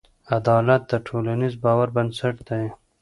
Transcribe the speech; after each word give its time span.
عدالت 0.37 0.81
د 0.91 0.93
ټولنیز 1.07 1.53
باور 1.63 1.87
بنسټ 1.95 2.35
دی. 2.49 2.65